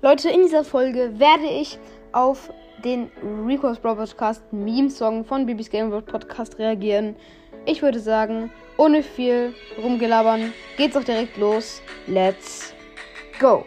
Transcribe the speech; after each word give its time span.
Leute, 0.00 0.30
in 0.30 0.42
dieser 0.42 0.62
Folge 0.62 1.18
werde 1.18 1.46
ich 1.46 1.76
auf 2.12 2.52
den 2.84 3.10
Rico's 3.44 3.80
Brawl 3.80 3.96
Podcast 3.96 4.44
Meme 4.52 4.90
Song 4.90 5.24
von 5.24 5.44
Bibis 5.44 5.68
Game 5.68 5.90
World 5.90 6.06
Podcast 6.06 6.56
reagieren. 6.60 7.16
Ich 7.66 7.82
würde 7.82 7.98
sagen, 7.98 8.52
ohne 8.76 9.02
viel 9.02 9.52
rumgelabern, 9.76 10.52
geht's 10.76 10.96
auch 10.96 11.02
direkt 11.02 11.36
los. 11.36 11.82
Let's 12.06 12.72
go! 13.40 13.64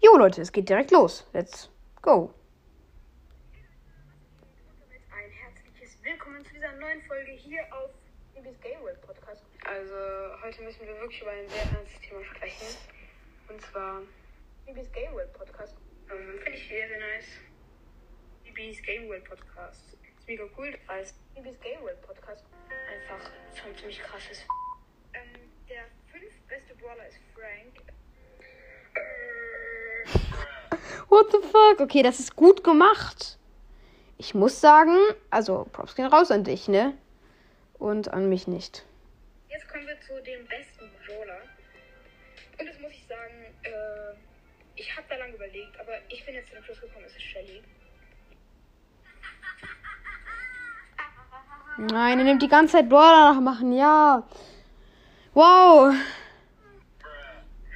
Jo 0.00 0.16
Leute, 0.16 0.42
es 0.42 0.52
geht 0.52 0.68
direkt 0.68 0.92
los. 0.92 1.26
Let's 1.32 1.68
go! 2.02 2.32
Ein 5.10 5.30
herzliches 5.30 5.98
Willkommen 6.42 6.44
zu 6.44 6.54
dieser 6.54 6.80
neuen 6.80 7.02
Folge 7.02 7.30
hier 7.30 7.60
auf 7.70 7.90
Bibis 8.34 8.58
Game 8.60 8.80
World 8.82 9.00
Podcast. 9.02 9.44
Also, 9.64 9.94
heute 10.42 10.62
müssen 10.62 10.80
wir 10.80 10.98
wirklich 10.98 11.22
über 11.22 11.30
ein 11.30 11.48
sehr 11.48 11.62
ernstes 11.62 12.00
Thema 12.00 12.24
sprechen. 12.24 12.66
Und 13.48 13.60
zwar 13.60 14.02
Bibis 14.66 14.90
Game 14.90 15.12
World 15.12 15.32
Podcast. 15.34 15.76
Ähm, 16.10 16.40
Finde 16.42 16.58
ich 16.58 16.68
sehr, 16.68 16.88
sehr 16.88 16.98
nice. 16.98 17.26
Bibis 18.42 18.82
Game 18.82 19.08
World 19.08 19.24
Podcast. 19.24 19.96
Ist 20.18 20.26
mega 20.26 20.42
cool, 20.58 20.76
weil 20.86 21.02
es 21.02 21.14
Bibis 21.36 21.60
Game 21.60 21.80
World 21.82 22.02
Podcast 22.02 22.44
einfach 22.90 23.30
schon 23.54 23.76
ziemlich 23.76 24.00
krass 24.00 24.28
ist. 24.28 24.44
Ähm, 25.14 25.48
der 25.68 25.84
fünf 26.10 26.32
beste 26.48 26.74
Brawler 26.74 27.06
ist 27.06 27.18
Frank. 27.34 27.86
What 31.08 31.30
the 31.30 31.38
fuck? 31.46 31.78
Okay, 31.78 32.02
das 32.02 32.18
ist 32.18 32.34
gut 32.34 32.64
gemacht. 32.64 33.38
Ich 34.22 34.34
muss 34.34 34.60
sagen, 34.60 34.96
also 35.30 35.66
Props 35.72 35.96
gehen 35.96 36.06
raus 36.06 36.30
an 36.30 36.44
dich, 36.44 36.68
ne? 36.68 36.96
Und 37.80 38.06
an 38.14 38.28
mich 38.28 38.46
nicht. 38.46 38.84
Jetzt 39.48 39.68
kommen 39.68 39.84
wir 39.84 40.00
zu 40.00 40.12
dem 40.22 40.46
besten 40.46 40.88
Brawler. 41.04 41.40
Und 42.56 42.68
das 42.68 42.78
muss 42.78 42.92
ich 42.92 43.04
sagen, 43.08 43.34
äh, 43.64 44.14
ich 44.76 44.96
habe 44.96 45.04
da 45.10 45.16
lange 45.16 45.34
überlegt, 45.34 45.80
aber 45.80 45.94
ich 46.08 46.24
bin 46.24 46.36
jetzt 46.36 46.50
zu 46.50 46.54
dem 46.54 46.62
Schluss 46.62 46.80
gekommen, 46.80 47.04
es 47.04 47.16
ist 47.16 47.22
Shelly. 47.22 47.64
Nein, 51.78 52.18
er 52.20 52.24
nimmt 52.24 52.42
die 52.42 52.48
ganze 52.48 52.74
Zeit 52.74 52.88
Brawler 52.88 53.32
nachmachen, 53.32 53.72
ja. 53.72 54.22
Wow. 55.34 55.92
Nein, 55.92 56.04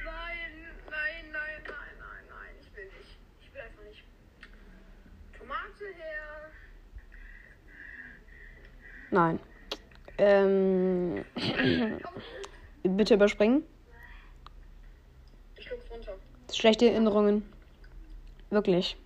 nein, 0.05 0.45
nein, 0.85 1.25
nein, 1.33 1.63
nein, 1.67 2.23
nein, 2.29 2.55
ich 2.61 2.73
will 2.77 2.85
nicht. 2.85 3.19
Ich 3.41 3.53
will 3.53 3.61
einfach 3.61 3.83
nicht. 3.83 4.05
Tomate 5.37 5.85
her. 5.97 6.37
Nein. 9.11 9.39
Ähm. 10.17 11.23
Bitte 12.83 13.13
überspringen. 13.15 13.63
Ich 15.57 15.69
guck's 15.69 15.89
runter. 15.91 16.13
Schlechte 16.53 16.89
Erinnerungen. 16.89 17.43
Wirklich. 18.49 18.97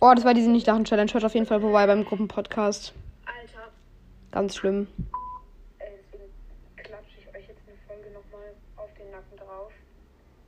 Oh, 0.00 0.12
das 0.14 0.24
war 0.24 0.34
diese 0.34 0.50
Nicht-Lachen-Challenge. 0.50 1.12
Hört 1.12 1.24
auf 1.24 1.34
jeden 1.34 1.46
Fall 1.46 1.60
vorbei 1.60 1.86
beim 1.86 2.04
Gruppenpodcast. 2.04 2.92
Alter, 3.24 3.68
Ganz 4.32 4.56
schlimm. 4.56 4.86
äh, 5.78 5.84
deswegen 5.98 6.30
klatsche 6.76 7.18
ich 7.20 7.28
euch 7.28 7.48
jetzt 7.48 7.60
eine 7.66 7.76
Folge 7.86 8.10
nochmal 8.12 8.52
auf 8.76 8.90
den 8.98 9.10
Nacken 9.10 9.36
drauf, 9.38 9.72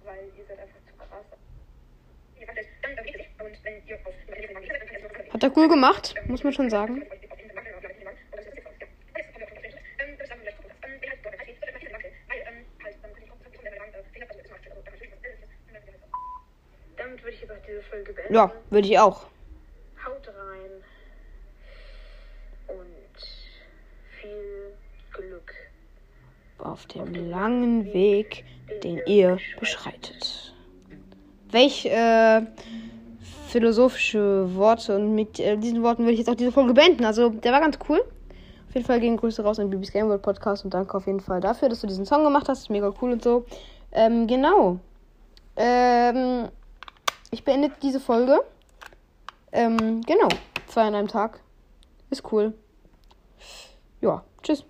weil 0.04 0.30
ihr 0.36 0.44
seid 0.46 0.58
einfach 0.58 0.78
zu 0.86 0.92
krass. 0.98 1.26
Hat 5.32 5.42
er 5.42 5.56
cool 5.56 5.68
gemacht, 5.68 6.14
muss 6.26 6.42
man 6.44 6.52
schon 6.52 6.70
sagen. 6.70 7.02
Auch 17.48 17.66
diese 17.66 17.82
Folge 17.82 18.12
beenden. 18.12 18.34
Ja, 18.34 18.52
würde 18.70 18.88
ich 18.88 18.98
auch. 18.98 19.26
Haut 20.04 20.28
rein 20.28 20.70
und 22.68 23.26
viel 24.20 24.74
Glück. 25.12 25.54
Auf 26.58 26.86
dem 26.86 27.30
langen 27.30 27.92
Weg, 27.92 28.44
den 28.82 29.00
ihr 29.06 29.38
beschreitet. 29.58 30.54
Welch 31.50 31.86
äh, 31.86 32.42
philosophische 33.48 34.54
Worte 34.54 34.96
und 34.96 35.14
mit 35.14 35.40
äh, 35.40 35.56
diesen 35.56 35.82
Worten 35.82 36.02
würde 36.02 36.12
ich 36.12 36.18
jetzt 36.18 36.28
auch 36.28 36.34
diese 36.34 36.52
Folge 36.52 36.74
beenden. 36.74 37.04
Also, 37.04 37.30
der 37.30 37.52
war 37.52 37.60
ganz 37.60 37.78
cool. 37.88 38.00
Auf 38.68 38.74
jeden 38.74 38.86
Fall 38.86 39.00
gehen 39.00 39.16
Grüße 39.16 39.42
raus 39.42 39.58
an 39.58 39.70
Bibis 39.70 39.92
Game 39.92 40.08
World 40.08 40.20
Podcast 40.20 40.64
und 40.64 40.74
danke 40.74 40.94
auf 40.94 41.06
jeden 41.06 41.20
Fall 41.20 41.40
dafür, 41.40 41.70
dass 41.70 41.80
du 41.80 41.86
diesen 41.86 42.04
Song 42.04 42.22
gemacht 42.22 42.48
hast. 42.48 42.68
Mega 42.68 42.92
cool 43.00 43.12
und 43.12 43.24
so. 43.24 43.46
Ähm, 43.92 44.26
genau. 44.26 44.78
Ähm, 45.56 46.48
ich 47.30 47.44
beende 47.44 47.70
diese 47.82 48.00
Folge. 48.00 48.42
Ähm, 49.52 50.02
genau. 50.02 50.28
Zwei 50.66 50.82
an 50.82 50.94
einem 50.94 51.08
Tag. 51.08 51.40
Ist 52.10 52.30
cool. 52.32 52.54
Ja, 54.00 54.24
tschüss. 54.42 54.64